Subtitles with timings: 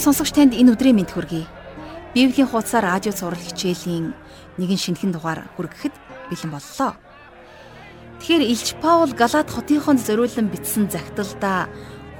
[0.00, 1.44] Эрхэм сонсогч танд энэ өдрийн мэнд хүргэе.
[2.16, 4.16] Библийн хуудасаар радио цаурал хичээлийн
[4.56, 5.92] нэгэн шинэхэн дугаар хүргэхэд
[6.32, 6.96] бэлэн боллоо.
[8.24, 11.68] Тэгэхээр Илч Паул Галаад хотынхонд зориулсан бичсэн загталдаа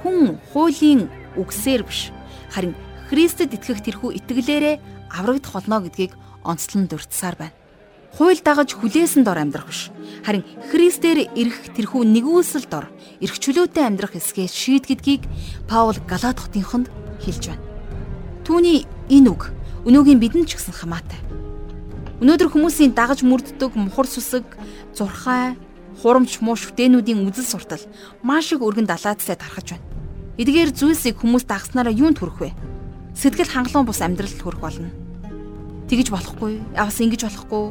[0.05, 1.09] хүн хуулийн
[1.41, 2.13] үгсээр биш
[2.53, 2.77] харин
[3.09, 6.13] Христэд итгэх тэрхүү итгэлээрээ аврагдах болно гэдгийг
[6.45, 7.57] онцлон дурдсаар байна.
[8.13, 9.89] Хууль дагаж хүлээсэн дор амьдрах биш.
[10.21, 15.25] Харин Христээр ирэх тэрхүү нэгүүлсэл дор эрх чөлөөтэй амьдрах эсгээ шийд гэдгийг
[15.65, 16.93] Паул Галаад хотынхонд
[17.25, 17.70] хэлж байна.
[18.41, 19.53] Түүний энэ үг
[19.85, 21.21] өнөөгийн бидэнд ч гэсэн хамаатай.
[22.21, 24.45] Өнөөдөр хүмүүсийн дагаж мөрддөг мухар сүсэг,
[24.93, 25.57] зурхай,
[26.01, 27.83] хурамч муу шүтэнүүдийн үзэл суртал
[28.25, 29.85] маш их өргөн далаацтай тархаж байна.
[30.41, 32.49] Эдгээр зүйлсийг хүмүүс дагснараа юунд хүрэх вэ?
[33.13, 34.89] Сэтгэл хангалуун бус амьдралд хүрэх болно.
[35.85, 37.65] Тэгэж болохгүй, явас ингэж болохгүй.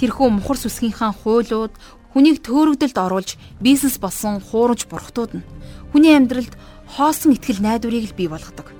[0.00, 1.74] Тэрхүү мухар сүсгийнхаа хуйлууд
[2.10, 5.46] хүнийг төөрөгдөлд оруулж бизнес болсон хуурамч бурхтууд нь
[5.92, 6.56] хүний амьдралд
[6.98, 8.79] хоосон ихтгэл найдварыг л бий болгодог.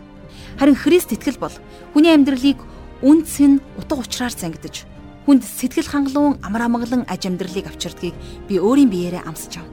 [0.61, 1.56] Харин Христ итгэл бол
[1.97, 2.61] хүний амьдралыг
[3.00, 4.84] үнц нь утга учраар зангидж
[5.25, 8.12] хүнд сэтгэл хангалуун амар амгалан аж амьдралыг авчирдгийг
[8.44, 9.72] би өөрийн биеэрээ амсаж авна.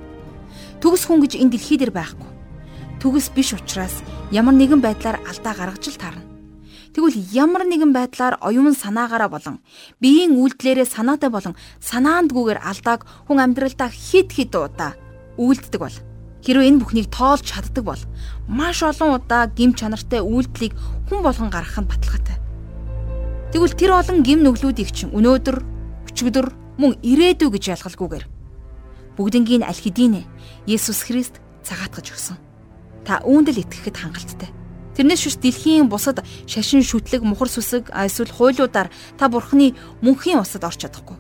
[0.80, 2.32] Төгс хүн гэж энэ дэлхий дээр байхгүй.
[3.04, 4.00] Төгс биш учраас
[4.32, 6.24] ямар нэгэн байдлаар алдаа гаргаж л таарна.
[6.96, 9.60] Тэгвэл ямар нэгэн байдлаар оюун санаагаараа болон
[10.00, 14.96] биеийн үйлдэлээрээ санаатай болон санаандгүйгээр алдааг хүн амьдралдаа хид хид удаа
[15.36, 15.98] үйлддэг бол
[16.48, 18.02] Хэрвээ энэ бүхнийг тоолж чаддаг бол
[18.48, 20.74] маш олон удаа гим чанартай үйлдэлийг
[21.12, 22.38] хүн болгон гаргах нь баталгаатай.
[23.52, 25.58] Тэгвэл тэр олон гим нүглүүдийг чинь өнөөдөр,
[26.08, 26.48] өчигдөр,
[26.80, 28.26] мөн ирээдүй гэж ялгалгүйгээр
[29.18, 30.22] бүгднгийн аль хэдийнэ
[30.70, 32.38] Есүс Христ цагаатгаж өгсөн.
[33.02, 34.50] Та үүнд л итгэхэд хангалттай.
[34.94, 39.74] Тэрнээс шүс дэлхийн бусад шашин шүтлэг мухар сүсэг эсвэл хуйлуудаар та бурхны
[40.06, 41.18] мөнхийн усад орч чадахгүй.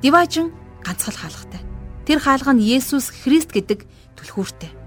[0.00, 1.60] Диважин ганцхан хаалгатай.
[2.08, 3.84] Тэр хаалга нь Есүс Христ гэдэг
[4.16, 4.83] түлхүүртэй.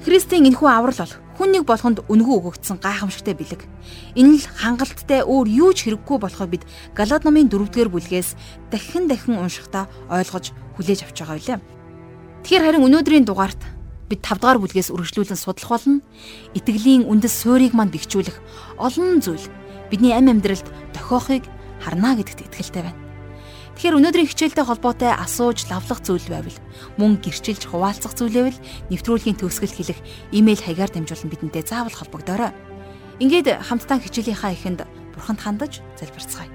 [0.00, 3.68] Христийн энэхүү аврал бол хүн нэг болгонд үнгүү өгөгдсөн гайхамшигтай бэлэг.
[4.16, 6.64] Энэ л хангалттай өөр юу ч хэрэггүй болохоо бид
[6.96, 8.32] Галаад номын 4-р бүлгээс
[8.72, 11.60] дахин дахин уншихдаа ойлгож хүлээж авч байгаа билээ.
[12.44, 13.60] Тэгэхээр харин өнөөдрийн дугаарт
[14.08, 16.00] бид 5 дугаар бүлгээс үргэлжлүүлэн судлах болно.
[16.56, 18.40] Итгэлийн үндэс суурийг манд бэхжүүлэх
[18.80, 19.44] олон зүйл
[19.92, 20.64] бидний амь амьдралд
[20.96, 21.44] тохиохыг
[21.84, 23.09] харна гэдэгт итгэлтэй байна.
[23.80, 26.52] Тэгэхээр өнөөдрийн хичээлтэй холбоотой асууж лавлах зүйл байвал
[27.00, 28.60] мөн гэрчилж хуваалцах зүйлээвэл
[28.92, 29.96] нэвтрүүлгийн төгсгөл хэлэх
[30.36, 32.52] имэйл хаягаар дамжуулан бидэнтэй заавал холбогдорой.
[33.24, 34.84] Ингээд хамтдаа хичээлийнхаа эхэнд
[35.16, 36.52] бурханд хандаж залбирцгаая.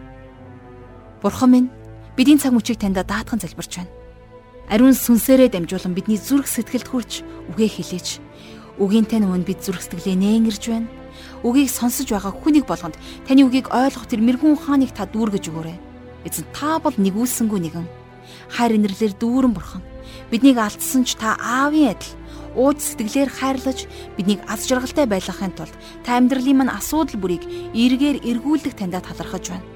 [1.26, 1.74] Бурхан минь
[2.14, 3.90] бидний цаг мөчийг таньда даатхан залбирч байна.
[4.70, 8.22] Ариун сүнсээрээ дамжуулан бидний зүрх сэтгэлд хүрч үгээ хэлээч.
[8.78, 10.94] Үгийн тань өмнө бид зүрх сэтгэлээ нэнгэрж байна.
[11.42, 15.95] Үгийг сонсож байгаа хүнийг болгонд таны үгийг ойлгох тэр мэрэгүн ухааныг та дүүргэж өгөөрэй
[16.26, 17.88] Эзэн та бол нэгүүлсэнгүй нэгэн.
[18.50, 19.84] Хайр инэрлэр дүүрэн бурхан.
[20.34, 22.14] Биднийг алдсан ч та аавын адил
[22.58, 23.86] ууж сэтгэлээр хайрлаж
[24.18, 27.44] биднийг аз жаргалтай байлгахын тулд та амьдралын мань асуудал бүрийг
[27.76, 29.68] эргээр эргүүлэх таньда талархаж байна.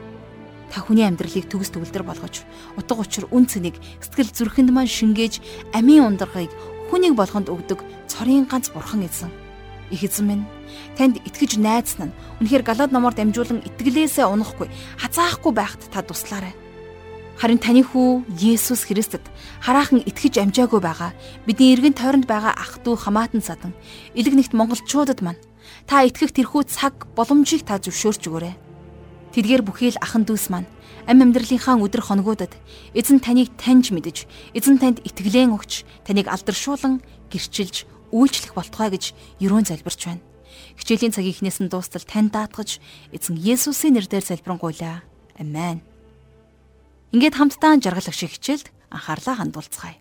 [0.71, 2.45] Та хүний амьдралыг төгс төгөлдөр болгож
[2.77, 5.43] утга учир үн цэнийг сэтгэл зүрхэнд маань шингээж
[5.73, 6.49] амийн ундрахыг
[6.89, 9.33] хүнийг болгонд өгдөг цорын ганц бурхан эзэн.
[9.89, 10.45] Их эзэн минь
[10.97, 14.69] танд итгэж найдсан нь үнэхээр галаад номоор дамжуулан итгэлээсээ унахгүй
[15.01, 16.53] хазаахгүй байхад та туслаарай.
[17.39, 19.23] Харин таны хүү Есүс Христэд
[19.63, 21.15] хараахан итгэж амжаагүй байгаа
[21.47, 23.73] бидний эргэн тойронд байгаа ах トゥ хамаатан садан
[24.11, 25.39] элэг нэгт монголчуудад маань
[25.87, 28.55] та итгэх тэрхүү цаг боломжийг та зөвшөөрч өгөөрэй.
[29.31, 30.67] Тэдгээр бүхий л ахан дүүс маань
[31.07, 32.53] амь амьдралынхаа өдр хоногудад
[32.91, 34.27] эзэн таныг таньж мэдэж
[34.57, 36.99] эзэн танд итгэлэн өгч таныг алдаршуулан
[37.31, 40.23] гэрчилж үйлчлэх болтугай гэж ерөөн залбирч байна.
[40.79, 42.79] Хичээлийн цагийн эхнээс нь дуустал тань даатгаж
[43.13, 45.03] эзэн Есүсийн нэрээр залбирanгуйлаа.
[45.39, 45.81] Амен.
[47.13, 49.97] Ингээд хамтдаа жаргалах шиг хичээлд анхаарлаа хандуулцгаая.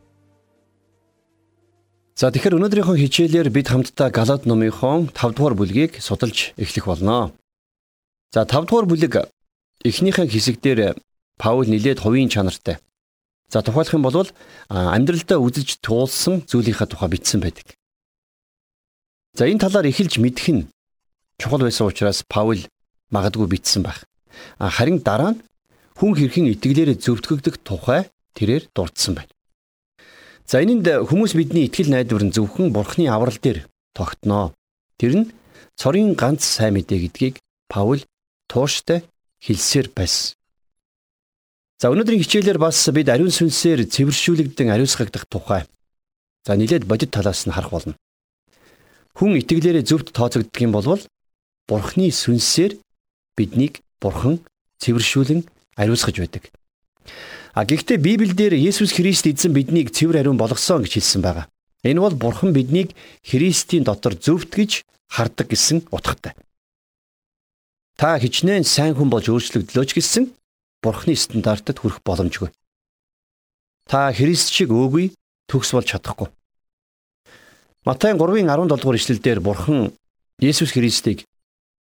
[2.19, 7.31] За тэгэхээр өнөөдрийнхөө хичээлээр бид хамтдаа Галаад номынхон 5 дугаар бүлгийг судалж эхлэх болно.
[8.34, 9.31] За 5 дугаар бүлэг
[9.87, 10.99] эхнийхээ хэсэгдэр
[11.38, 12.82] Паул нилээд хувийн чанартай.
[13.49, 14.26] За тухайлах юм бол
[14.66, 17.77] амьдралдаа үзэж туулсан зүйлийнхаа тухай бичсэн байдаг.
[19.38, 20.67] За энэ талаар эхэлж мэдэх нь
[21.38, 22.58] чухал байсан учраас Паул
[23.14, 24.02] магадгүй бичсэн байх.
[24.58, 25.43] Харин дараа нь
[25.94, 29.31] хүн хэрхэн итгэлээрээ зөвтгөгдөх тухай тэрээр дурдсан байна.
[30.43, 34.58] За энэнд хүмүүс бидний итгэл найдвар нь зөвхөн Бурхны аврал дээр тогтноо.
[34.99, 35.31] Тэр нь
[35.79, 37.38] цорын ганц сайн мэдээ гэдгийг
[37.70, 38.02] Паул
[38.50, 39.06] тууштай
[39.38, 40.35] хэлсээр байсан.
[41.79, 45.62] За өнөөдрийн хичээлээр бас бид ариун сүнсээр цэвэршүүлэгдэн ариусгагдах тухай
[46.43, 47.94] за нилээд бодит талаас нь харах болно.
[49.19, 51.03] Хүн итгэлээрээ зөвхт тооцогддог юм бол
[51.67, 52.79] Бурхны сүнсээр
[53.35, 54.38] биднийг Бурхан
[54.79, 55.43] цэвэршүүлэн
[55.75, 56.55] ариусгаж байдаг.
[57.50, 61.50] А гэхдээ Библиэлд Есүс Христ эзэн биднийг цэвэр ариун болгосон гэж хэлсэн байгаа.
[61.82, 62.94] Энэ бол Бурхан биднийг
[63.26, 66.38] Христийн дотор зөвхт гэж хардаг гэсэн утгатай.
[67.99, 70.25] Та хичнээн сайн хүн болж өөрчлөгдлөө ч гэсэн
[70.79, 72.55] Бурхны стандартад хүрэх боломжгүй.
[73.91, 75.11] Та Христ шиг өөгүй
[75.50, 76.31] төгс болж чадахгүй.
[77.86, 79.92] Матай 3-ын 17 дугаар ишлэлдэр Бурхан
[80.42, 81.22] Есүс Христийг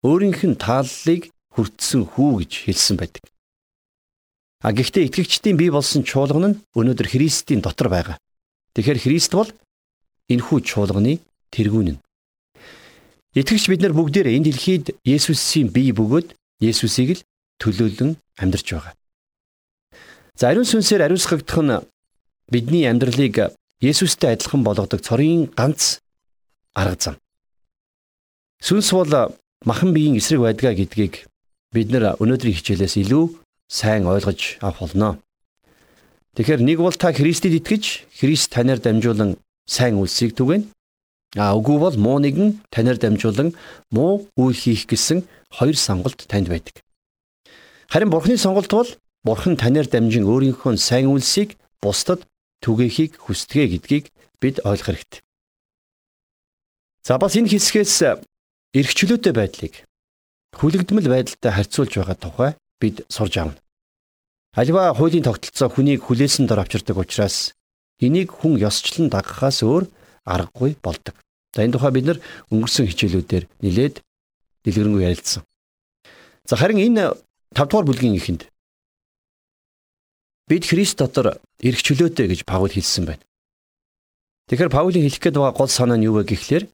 [0.04, 3.24] өөрийнх нь тааллыг хүртсэн хүү гэж хэлсэн байдаг.
[4.60, 8.16] А гэхдээ итгэгчдийн бий болсон чуулган нь өнөөдөр Христийн дотор байгаа.
[8.76, 9.48] Тэгэхээр Христ бол
[10.28, 12.02] энэхүү чуулганы тэргүүн нь.
[13.32, 17.24] Итгэгч бид нар бүгдээр энэ дэлхийд Есүсийн бие бөгөөд Есүсийг л
[17.56, 18.92] төлөөлөн амьдарч байгаа.
[20.36, 21.80] За ариун сүнсээр ариусгагдах нь
[22.52, 26.04] бидний амьдралыг Есүстэй адилхан болгодог цорын ганц
[26.76, 27.16] арга зам.
[28.60, 29.32] Сүнс бол
[29.64, 31.24] махан биеийн эсрэг байдгаа гэдгийг
[31.72, 33.24] бид нэр өнөөдрийн хичээлээс илүү
[33.72, 35.16] сайн ойлгож авах болно.
[36.36, 40.68] Тэгэхээр нэг бол та Христэд итгэж Христ танаар дамжуулан сайн үлсийг түгэн.
[41.40, 43.56] А үгүй бол муу нэгэн танаар дамжуулан
[43.90, 45.24] муу үйл хийх гэсэн
[45.56, 46.84] хоёр сонголт танд байдаг.
[47.88, 48.90] Харин Бурхны сонголт бол
[49.24, 52.28] Бурхан танаар дамжин өөрийнхөө сайн үлсийг бусдад
[52.64, 54.04] түгээхийг хүсдэгэ гэдгийг
[54.40, 55.20] бид ойлгох хэрэгтэй.
[57.04, 58.20] За бас энэ хэсгээс
[58.76, 59.74] эрх чөлөөтэй байдлыг
[60.56, 63.58] хүлэгдмэл байдалтай харьцуулж байгаа тухай бид сурж авна.
[64.52, 67.54] Аливаа хуулийн тогтолцоо хүнийг хүлээсэн дор авчирдаг учраас
[68.02, 69.86] энийг хүн ёсчлон дагахаас өөр
[70.26, 71.14] аргагүй болдог.
[71.54, 72.18] За энэ тухай бид нар
[72.50, 74.02] өнгөрсөн хичээлүүдээр нэлээд
[74.64, 75.42] дэлгэрэнгүй ярилцсан.
[76.44, 77.14] За харин энэ
[77.54, 78.50] 5 дугаар бүлгийн эхэнд
[80.50, 83.22] бид Христ дотор эрх чөлөөтэй гэж Паул хэлсэн байна.
[84.50, 86.66] Тэгэхээр Паулийн хэлэх гээд байгаа гол санаа нь юу вэ гэхлээр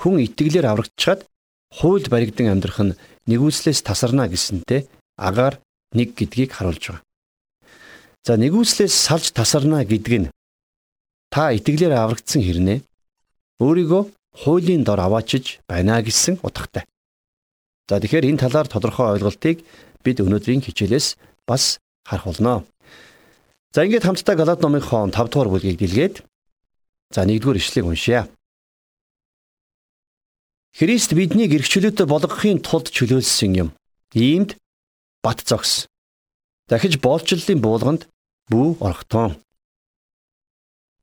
[0.00, 1.28] хүн итгэлээр аврагдчихад
[1.68, 2.96] хууль баригдан амьдрах нь
[3.28, 4.88] нэгүслээс тасарна гэсэнтэй
[5.20, 5.60] агаар
[5.92, 7.04] нэг гэдгийг харуулж байгаа.
[8.24, 10.30] За нэгүслээс салж тасарна гэдэг нь
[11.28, 12.80] та итгэлээр аврагдсан хэрнээ
[13.60, 14.02] өөрийгөө
[14.40, 16.88] хуулийн дор аваачиж байна гэсэн утгатай.
[17.84, 19.60] За тэгэхээр энэ талаар тодорхой ойлголтыг
[20.00, 22.64] бид өнөөдрийн хичээлээс бас харах болно.
[23.70, 26.14] За ингээд хамтдаа Галаад номынхоо 5 дугаар бүлгийг дэлгээд
[27.14, 28.26] за 1-р ишлэгийг уншъя.
[30.74, 33.68] Христ биднийг эрхчлөөтэй болгохын тулд чөлөөлсөн юм.
[34.10, 34.58] Иймд
[35.22, 35.86] бат зогс.
[36.66, 38.10] Дахиж боолчлолын буулганд
[38.50, 39.38] бүү орхтон.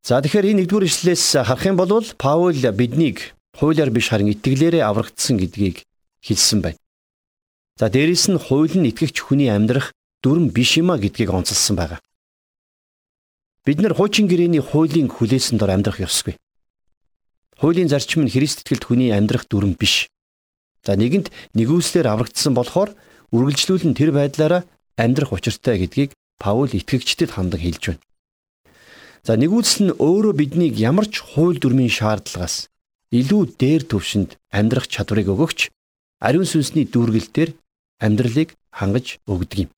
[0.03, 5.39] За тэгэхээр энэ 1-р ишлэлээс харах юм бол Паул биднийг хуулиар биш харин итгэлээрээ аврагдсан
[5.39, 5.87] гэдгийг
[6.19, 6.79] хэлсэн байна.
[7.79, 11.99] За дээрэс нь хууль нь итгэгч хүний амьдрах дүрм биш юма гэдгийг онцлсан байгаа.
[13.67, 16.39] Бид нэр хуучин гэрээний хуулийн хүлээсэн дор амьдрах ёсгүй.
[17.59, 20.07] Хуулийн зарчим нь Христ итгэлт хүний амьдрах дүрм биш.
[20.87, 22.95] За нэгэнт нэгүслэр аврагдсан болохоор
[23.35, 24.63] үргэлжлүүлэн тэр байдлаараа
[24.95, 28.03] амьдрах учиртай гэдгийг Паул итгэгчдэд хандан хэлж байна.
[29.27, 32.71] За нэгүсэл нь өөрөө биднийг ямар ч хууль дүрмийн шаардлагаас
[33.11, 35.75] илүү дээр төвшөнд амьдрах чадварыг өгөгч
[36.23, 37.51] ариун сүнсний дүүргэлтээр
[37.99, 39.71] амьдралыг хангаж өгдөг юм.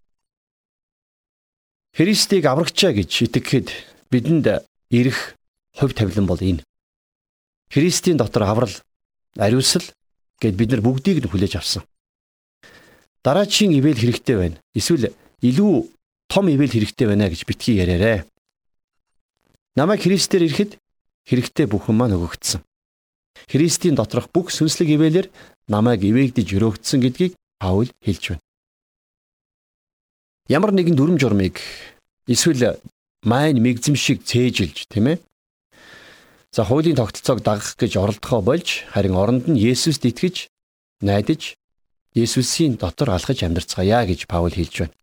[1.99, 3.75] Христийг аврагчаа гэж итгэхэд
[4.07, 5.35] бидэнд ирэх
[5.75, 6.63] хувь тавилан бол энэ.
[7.67, 8.71] Христийн дотор аврал,
[9.35, 9.83] ариусл
[10.39, 11.83] гэд бид нар бүгдийг нь хүлээж авсан.
[13.19, 14.57] Дараачийн ивэл хэрэгтэй байна.
[14.71, 15.11] Эсвэл
[15.43, 15.91] илүү
[16.31, 18.23] том ивэл хэрэгтэй байна гэж битгий яриарэ.
[19.75, 20.79] Намайг Христээр ирэхэд
[21.27, 22.63] хэрэгтэй бүхэн маань өгөгдсөн.
[23.51, 25.27] Христийн доторх бүх сүнслэг ивэлэр
[25.67, 28.48] намайг ивэгдэж өрөөгдсөн гэдгийг Паул хэлж байна.
[30.49, 31.61] Ямар нэгэн дүрм журмыг
[32.25, 32.81] эсвэл
[33.21, 35.17] майн мэгзэмшиг цээжилж тийм ээ.
[36.49, 40.49] За хуулийн тогтолцоог дагах гэж оролдохоо болж харин оронд нь Есүст итгэж
[41.05, 41.53] найдаж
[42.17, 44.97] Есүсийн дотор алхаж амьдарцгаая гэж Паул хэлж байна.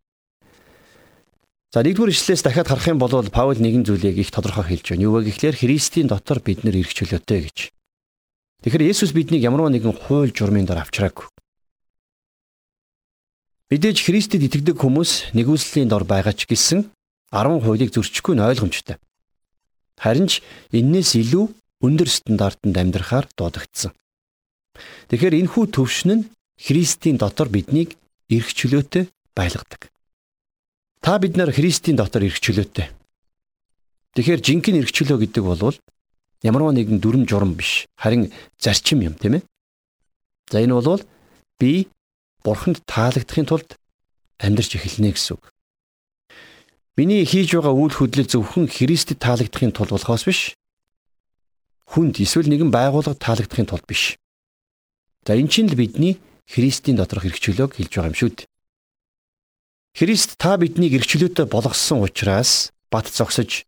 [1.71, 5.07] За нэгдүгээр ишлээс дахиад харах юм бол Паул нэгэн зүйлийг их тодорхой хэлж байна.
[5.07, 7.59] Юу вэ гэхлээр Христийн дотор бид нэр ирэх чөлөөтэй гэж.
[8.67, 11.31] Тэгэхээр Есүс биднийг ямарваа нэгэн хууль журмын дор авчраагүй.
[13.67, 16.87] Мэдээж Христэд итгэдэг хүмүүс нэгүслийн дор байгаа ч гэсэн
[17.35, 19.03] 10 хуулийг зөрчихгүй нь ойлгомжтой.
[19.99, 20.39] Харин ч
[20.71, 21.51] энээс илүү
[21.83, 23.91] өндөр стандартанд амьдрахаар дуудагдсан.
[25.11, 26.27] Тэгэхээр энэхүү төвшин нь
[26.63, 27.99] Христийн дотор биднийг
[28.31, 29.91] эрх чөлөөтэй байлгадаг.
[31.03, 32.87] Та бид нар Христийн дотор эрх чөлөөтэй.
[34.15, 35.75] Тэгэхээр жинхэнэ эрх чөлөө гэдэг бол
[36.47, 38.31] ямарваа нэгэн дүрм журм биш, харин
[38.63, 39.45] зарчим юм, тийм ээ?
[40.55, 41.03] За энэ бол
[41.59, 41.91] би
[42.47, 43.75] бурханд таалагдахын тулд
[44.39, 45.51] амьдрч эхэлнэ гэсэн үг.
[46.95, 50.55] Миний хийж байгаа үйл хөдлөл зөвхөн Христэд таалагдахын тулд болохоос биш.
[51.91, 54.15] Хүнд эсвэл нэгэн байгууллагад таалагдахын тулд биш.
[55.27, 58.49] За эн чинь л бидний Христийн доторх хэрэгчлөөг хэлж байгаа юм шүү дээ.
[59.99, 63.67] Христ та биднийг эргчлөөтэй болгосон учраас бат зогсож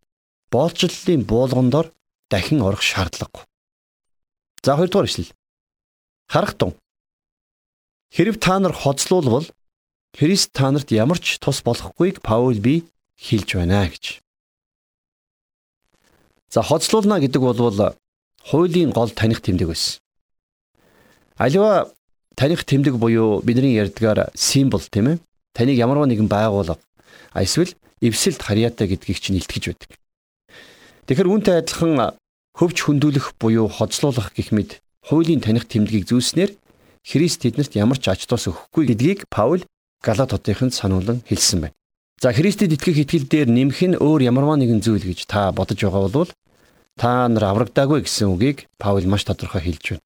[0.52, 1.90] боолчлолын буулган дор
[2.30, 3.42] дахин орох шаардлагагүй.
[4.62, 5.32] За хоёрдугаар ишлэл.
[6.28, 6.76] Харах тун.
[8.14, 9.46] Хэрв та нар хоцлуулбал
[10.16, 12.82] Христ та нарт ямар ч тус болохгүйг Паул би
[13.20, 14.20] хэлж байна гэж.
[16.50, 17.94] За хоцлуулна гэдэг бол
[18.42, 20.00] хуулийн гол таних тэмдэг байсан.
[21.36, 21.92] Аливаа
[22.34, 25.18] таних тэмдэг буюу бидний ярьдгаар символ тийм ээ
[25.52, 26.80] таныг ямарваа нэгэн байгууллага
[27.34, 29.90] эсвэл эвсэлд харьяатай гэдгийг чинь илтгэж байдаг.
[31.06, 32.16] Тэгэхээр үүнтэй адилхан
[32.56, 36.56] хөвч хөндүүлэх буюу хоцлуулах гэх мэт хуулийн таних тэмдгийг зүүснээр
[37.08, 39.64] Христ тэднэрт ямар ч ач тус өгөхгүй гэдгийг Паул
[40.04, 41.76] Галат хотынд сануулan хэлсэн байна.
[42.20, 46.12] За Христэд итгэх итгэл дээр нэмэх нь өөр ямарваа нэгэн зүйл гэж та бодож байгаа
[46.12, 46.30] бол
[47.00, 50.04] та нар аврагдаагүй гэсэн үгийг Паул маш тодорхой хэлж байна.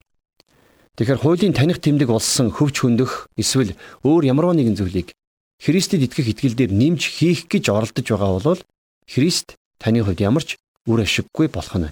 [0.95, 3.75] Тэгэхээр хуулийн таних тэмдэг болсон хөвч хөндөх эсвэл
[4.07, 5.11] өөр ямарваа нэгэн зүйлийг
[5.59, 8.63] Христэд итгэх итгэл дээр нэмж хийх гэж оролдож байгаа бол
[9.11, 10.55] Христ таны хувьд ямар ч
[10.87, 11.91] үр ашиггүй болох нь.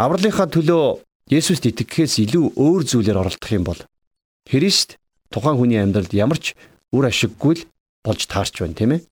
[0.00, 3.80] Авралынхаа төлөө Есүст итгэхээс илүү өөр зүйлээр оролдох юм бол
[4.46, 4.94] Христ
[5.34, 6.54] тухайн хүний амьдралд ямар ч
[6.94, 7.66] үр ашиггүй л
[8.06, 9.02] болж таарч байна тийм ээ.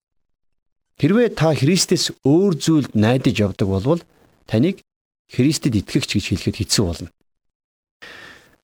[1.03, 4.01] Хэрвээ та Христэс өөр зүйлд найдаж явдаг болвол
[4.47, 4.79] таныг
[5.27, 7.11] Христэд итгэгч гэж хэлэхэд хэцүү болно.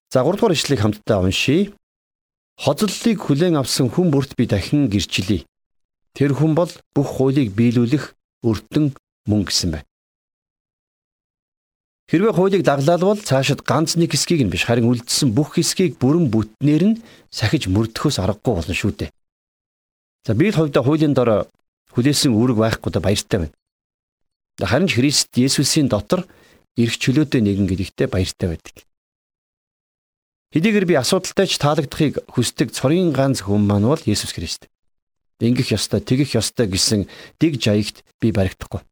[0.07, 1.75] За 3 дугаар ишлэгийг хамтдаа уншийе.
[2.55, 5.43] Хоцлолыг хүлээн авсан хүн бүрт би дахин гэрчлэе.
[6.15, 8.15] Тэр хүн бол бүх хуулийг биелүүлэх
[8.47, 8.95] өртөн
[9.27, 9.90] мөн гэсэн байна.
[12.11, 16.83] Хэрвээ хуулийг даглалвал цаашид ганц нэг хэсгийг нь биш харин үлдсэн бүх хэсгийг бүрэн бүтнээр
[16.83, 16.99] нь
[17.31, 19.15] сахиж мөрдөхөөс аргагүй болно шүү дээ.
[20.27, 21.47] За би л хувьдаа хуулийн дор
[21.95, 23.55] хүлээсэн үүрэг байхгүй да баяртай байна.
[24.59, 26.27] Харин ч Христ Есүсийн дотор
[26.75, 28.75] эрх чөлөөтэй нэгэн гэдэгтээ баяртай байдаг.
[30.51, 34.67] Хэдийгээр би асуудалтай ч таалагдахыг хүсдэг цорын ганц хүн маань бол Есүс Христ.
[35.39, 37.07] Ингэх ёстой, тэгэх ёстой гэсэн
[37.39, 38.83] дэг жаягт би баригдахгүй.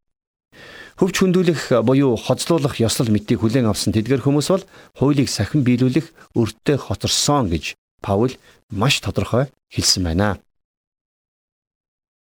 [1.00, 4.64] Хөвч хөндүүлэх буюу хоцлуулах ёслол мэтийг хүлээн авсан тэдгэр хүмүүс бол
[5.00, 8.36] хуулийг сахин биелүүлэх өртөө хоторсон гэж Паул
[8.68, 10.44] маш тодорхой хэлсэн байна.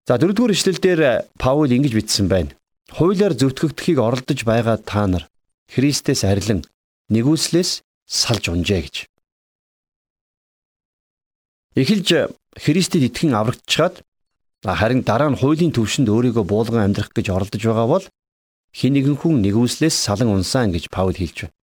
[0.06, 1.02] За дөрөвдүгээр ишлэл дээр
[1.42, 2.54] Паул ингэж бичсэн байна.
[2.94, 5.26] Хуулиар зөвтгөгдөхийг оролдож байгаа та нар
[5.74, 6.62] Христэс арилан
[7.10, 8.96] нэгүслээс салж унжээ гэж.
[11.82, 12.10] Эхэлж
[12.62, 14.06] Христэд итгэн аврагдчихад
[14.62, 18.06] харин дараа нь хуулийн төвшөнд өөрийгөө буулган амьдрах гэж оролдож байгаа бол
[18.78, 21.56] хин нэгэн хүн нэгүслээс салан унсан гэж Паул хэлж байна.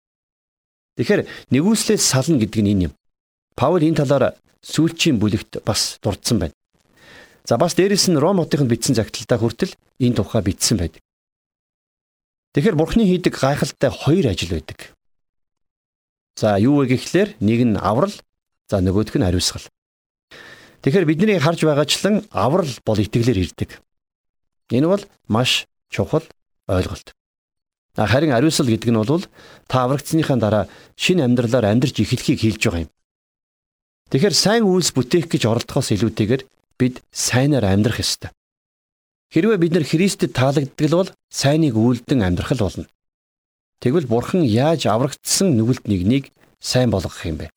[0.97, 1.21] Тэгэхээр
[1.53, 2.93] нэгүслээс сална гэдэг нь энэ юм.
[3.53, 4.33] Паул энэ талаар
[4.65, 6.57] сүүлчийн бүлэгт бас дурдсан байна.
[7.45, 11.05] За бас дээрэс нь Ром хотынд бичсэн загталтаа хүртэл энэ тухай бичсэн байдаг.
[12.57, 14.97] Тэгэхээр Бурхны хийдэг гайхалтай хоёр ажил байдаг.
[16.33, 18.13] За юу вэ гэхлээр нэг нь аврал,
[18.65, 19.69] за нөгөөх нь ариусгал.
[20.81, 23.77] Тэгэхээр бидний харж байгаачлан аврал бол итгэлээр ирдэг.
[24.73, 26.25] Энэ бол маш чухал
[26.67, 27.13] ойлголт.
[27.95, 29.25] Харин ариусал гэдэг нь бол
[29.69, 30.65] та аврагдсныхаа дараа
[30.97, 32.91] шинэ амьдралаар амьдрч эхлэхийг хэлж байгаа юм.
[34.09, 36.41] Тэгэхээр сайн үйлс бүтээх гэж оролдохоос илүүтэйгээр
[36.81, 38.33] бид сайнаар амьдрах ёстой.
[39.33, 42.85] Хэрвээ бид нар Христэд таалагддаг бол сайныг үйлдэн амьдрах л болно.
[43.81, 47.49] Тэгвэл Бурхан яаж аврагдсан нүгэлт нэгнийг сайн болгох юм бэ?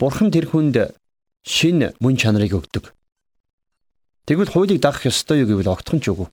[0.00, 0.96] Бурхан тэр хүнд
[1.44, 2.92] шин мөн чанарыг өгдөг.
[4.28, 6.28] Тэгвэл хуулийг дагах ёстой юу гэвэл огтхон ч үгүй.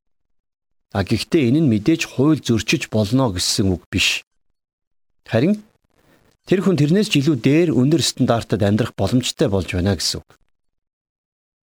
[0.92, 4.28] А гэхдээ энэ нь мэдээж хууль зөрчиж болно гэсэн үг биш.
[5.24, 5.64] Харин
[6.44, 10.30] тэр хүн тэрнээс ч илүү дээр өндөр стандартад амьдрах боломжтой болж байна гэсэн үг.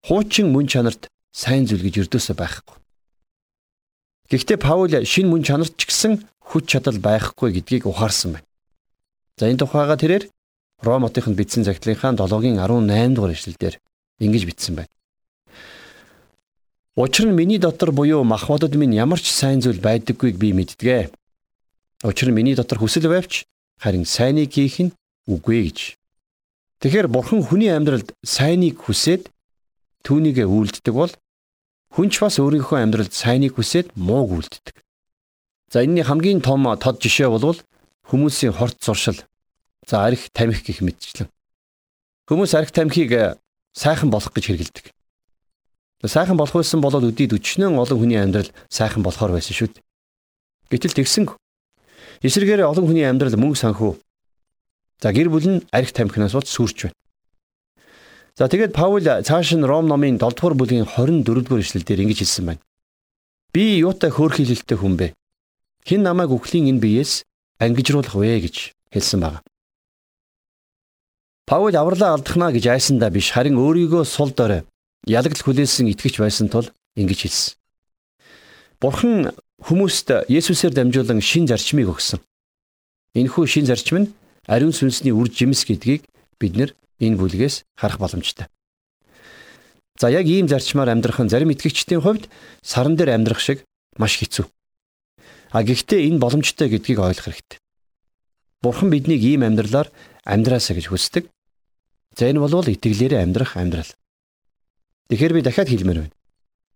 [0.09, 2.77] Хуучин мөн чанарт сайн зүйл гэж өрдөөсөө байхгүй.
[4.33, 8.47] Гэхдээ Паул шин мөн чанарт ч гэсэн хүч чадал байхгүй гэдгийг ухаарсан байна.
[9.37, 10.25] За энэ тухайга тэрээр
[10.81, 13.75] Ром хотынд бичсэн захидлынхаа 7-гийн 18 дугаар эшлэлдэр
[14.23, 14.91] ингэж бичсэн байна.
[16.99, 21.15] Учир нь миний дотор буюу махбодод минь ямар ч сайн зүйл байдаггүйг би мэддэг.
[22.03, 23.47] Учир нь миний дотор хүсэл байвч
[23.79, 24.91] харин сайныг хийх нь
[25.23, 25.95] үгүй гэж.
[26.83, 29.31] Тэгэхээр бурхан хүний амьдралд сайныг хүсээд
[30.03, 31.15] түүнийгээ үйлддэг бол
[31.95, 34.75] хүнч бас өөрийнхөө амьдралд сайныг хүсээд мууг үйлддэг.
[35.71, 37.63] За энэний хамгийн том тод жишээ бол
[38.11, 39.23] хүмүүсийн хорт зуршил
[39.87, 41.31] За арх тамхи гэх мэтчлэн.
[42.27, 43.39] Хүмүүс арх тамхиг
[43.71, 44.98] сайхан болох гэж хэрэгэлдэг.
[46.03, 49.83] Сайхан болох байсан бол өдийд өчнөн олон хүний амьдрал сайхан болохоор байсан шүү дээ.
[50.71, 51.23] Гэтэл тэгсэн
[52.23, 53.99] эсрэгээр олон хүний амьдрал мөнгө санхүү
[54.99, 56.97] За гэр бүл нь арх тамхинаас бол сүрч байна.
[58.35, 62.45] За тэгээд Паул цааш нь Ром номын 7 дугаар бүлгийн 24 дугаар эшлэлдэр ингэж хэлсэн
[62.51, 62.63] байна.
[63.55, 65.07] Би юутай хөөрхийлэлтэй хүн бэ?
[65.87, 67.23] Хэн намайг үхлийн энэ биеэс
[67.63, 69.39] ангижруулах вэ гэж хэлсэн байна.
[71.47, 74.67] Паул авралаа алдахна гэж айсандаа биш харин өөрийгөө сул дорой
[75.07, 77.53] ялагдал хүлээсэн итгэж байсан тул ингэж хэлсэн.
[78.79, 82.19] Бурхан хүмүүст Есүсээр дамжуулан шин зарчмыг өгсөн.
[83.15, 84.11] Энэхүү шин зарчим нь
[84.47, 86.07] ариун сүнсний үр жимс гэдгийг
[86.39, 86.71] бид нэр
[87.03, 88.47] энэ бүлгээс харах боломжтой.
[89.99, 92.31] За яг ийм зарчмаар амьдрах нь зарим итгэгчдийн хувьд
[92.63, 93.67] саран дээр амьдрах шиг
[93.99, 94.47] маш хэцүү.
[95.51, 97.59] А гэхдээ энэ боломжтой гэдгийг ойлгох хэрэгтэй.
[98.63, 99.91] Бурхан биднийг ийм амьдралаар
[100.23, 101.27] амьдраасаа гэж хүсдэг.
[102.15, 103.91] За энэ бол итгэлээрээ амьдрах амьдрал.
[105.09, 106.13] Тэгэхээр би дахиад хэлмээр байна.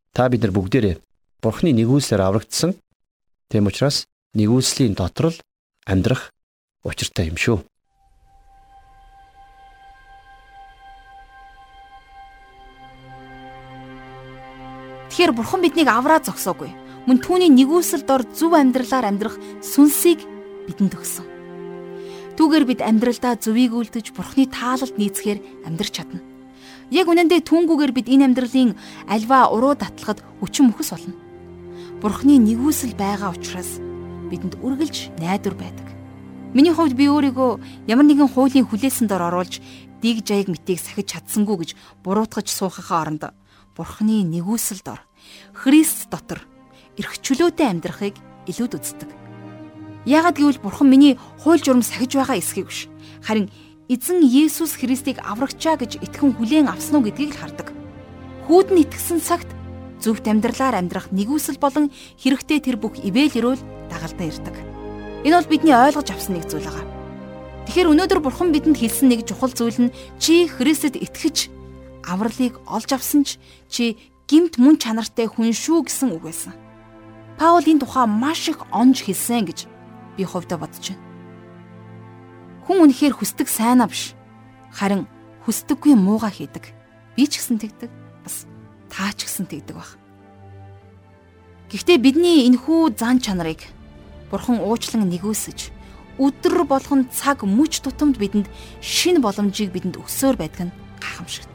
[0.09, 0.97] Та бид нар бүгдээрээ
[1.37, 2.73] Бурханы нэгүүлсээр аврагдсан.
[3.53, 5.37] Тэм учраас нэгүүлслийн дотор л
[5.85, 6.33] амьдрах
[6.81, 7.61] учиртай юм шүү.
[15.13, 16.73] Тэгэхээр бурхан биднийг авраа зогсоогүй.
[17.05, 20.25] Мөн түүний нэгүсэл дор зөв амьдралаар амьдрах сүнсийг
[20.65, 21.27] бидэнд өгсөн.
[22.33, 26.32] Түүгээр бид амьдралдаа зөвийг үлдэж бурханы таалалд нийцэхээр амьдрч чадна.
[26.93, 28.77] Яг үнэндээ түүнгүүгээр бид энэ амьдралын
[29.09, 31.17] альва уруу татлахад хүчин мөхс болно.
[31.97, 33.81] Бурханы нэгүсэл байгаа учраас
[34.29, 35.87] бидэнд үргэлж найдвар байдаг.
[36.53, 39.57] Миний хувьд би өөрийгөө ямар нэгэн хуулийн хүлээсэн дор оруулж
[40.05, 41.69] дэг жаяг мэтийг сахиж чадсангүй гэж
[42.05, 43.33] буруутгаж суухахаа оронд
[43.73, 45.01] Бурхны нэгүсэл дор
[45.57, 46.45] Христ дотор
[46.93, 49.09] эрх чөлөөтэй амьдрахыг илүүд үздэг.
[50.05, 52.85] Яагад гэвэл Бурхан миний хууль журам сахиж байгаа эсхийг биш.
[53.25, 53.49] Харин
[53.91, 57.67] эзэн Есүс Христийг аврагчаа гэж итгэн хүлээн авсан уу гэдгийг л хардаг.
[58.47, 59.49] Хүүд нь итгэсэн цагт
[59.99, 63.61] зөвхт амьдралаар амьдрах нэгүсэл болон хэрэгтэй тэр бүх ивэл өрөөл
[63.91, 64.55] дагалдаа ирдэг.
[65.27, 66.87] Энэ бол бидний ойлгож авсан нэг зүйл байгаа.
[67.67, 71.47] Тэгэхээр өнөөдөр Бурхан бидэнд хэлсэн нэг чухал зүйл нь чи Христэд итгэж
[72.03, 73.39] авралыг олж авсан ч
[73.71, 73.95] чи
[74.27, 76.51] гимт мөн чанартай хүн шүү гэсэн үг байсан.
[77.39, 79.59] Паул энэ тухай маш их онж хэлсэн гэж
[80.19, 81.12] би хувьдаа бодож байна.
[82.67, 84.15] Хүн үнэхээр хүсдэг сайнаа биш.
[84.71, 85.07] Харин
[85.43, 86.71] хүсдэггүй мууга хийдэг.
[87.15, 87.91] Би ч гэсэн тэгдэг.
[88.23, 88.47] Бас
[88.87, 89.99] таа ч гэсэн тэгдэг баг.
[91.73, 93.65] Гэхдээ бидний энэхүү зан чанарыг
[94.29, 95.69] Бурхан уучлан нэгөөсөж
[96.17, 98.47] өдөр болгон цаг мүч тутамд бидэнд
[98.81, 101.53] шин боломжийг бидэнд өгсөөр байдаг нь гайхамшигт.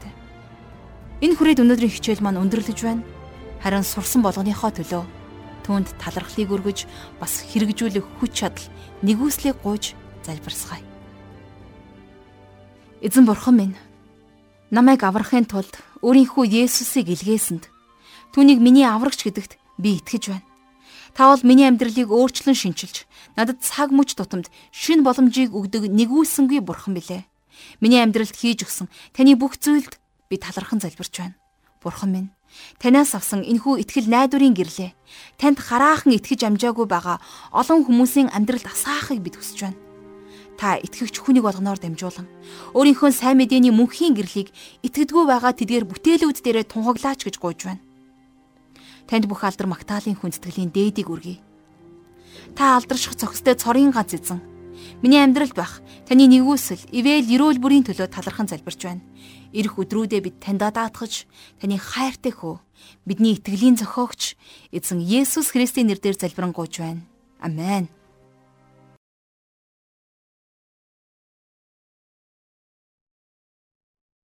[1.19, 3.03] Энэ хүрээд өнөөдрийн хичээл маань өндөрлөж байна.
[3.59, 5.03] Харин сурсан болгоныхоо төлөө
[5.67, 6.87] түүнд талархлыг өргөж
[7.19, 8.67] бас хэрэгжүүлэх хүч чадал
[9.03, 10.88] нэгүслийг гуйж залбирсгая.
[12.99, 13.75] Эзэн бурхан минь
[14.75, 15.71] намайг аврахын тулд
[16.03, 17.71] өөрийнхөө Есүсийг илгээсэнд
[18.35, 20.43] түүнийг миний аврагч гэдэгт би итгэж байна.
[21.15, 23.07] Та бол миний амьдралыг өөрчлөн шинчилж,
[23.39, 27.23] надад цаг мөч тутамд шин боломжийг өгдөг нэгүүлсэнгүй бурхан билээ.
[27.79, 29.95] Миний амьдралд хийж өгсөн таны бүх зүйлд
[30.27, 31.39] би талархан залбирч байна.
[31.79, 32.29] Бурхан минь,
[32.83, 34.91] танаас авсан энэхүү итгэл найдварын гэрлээ.
[35.39, 37.23] Танд хараахан итгэж амжаагүй байгаа
[37.55, 39.88] олон хүмүүсийн амьдралд асаахыг бид хүсэж байна.
[40.59, 42.27] Та итгэгч хүнийг болгоноор дамжуулан
[42.75, 44.51] өөрийнхөө сайн мэдээний мөнхийн гэрлийг
[44.83, 47.79] итгэдэггүй байгаа тэдгээр бүтээлүүд дээрээ тунхаглаач гэж гуйж байна.
[49.07, 51.39] Танд бүх алдар магтаалын хүндэтгэлийн дээдийг үргэе.
[52.59, 54.43] Та алдарших цогцтой цорын ганц эзэн.
[54.99, 59.03] Миний амьдралд байх таны нэгүсэл, ивэл эрүүл бүрийн төлөө талархан залбирч байна.
[59.55, 61.23] Ирэх өдрүүдээ бид таньдаа даатгаж
[61.63, 62.59] таны хайртай хөө
[63.07, 64.35] бидний итгэлийн зохиогч
[64.75, 67.07] эзэн Есүс Христийн нэрээр залбирanгуйж байна.
[67.39, 67.87] Амен.